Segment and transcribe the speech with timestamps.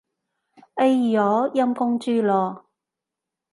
[0.73, 2.65] 哎唷，陰公豬咯